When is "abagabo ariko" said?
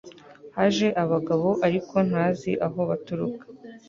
1.03-1.95